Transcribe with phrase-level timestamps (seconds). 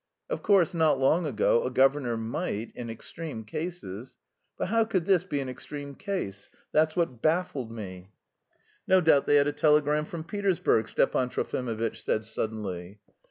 [0.31, 4.17] Of course not long ago a governor might, in extreme cases....
[4.57, 6.49] But how could this be an extreme case?
[6.71, 8.09] That's what baffled me.
[8.87, 12.97] "No doubt they had a telegram from Petersburg," Stepan Trofimovitch said suddenly.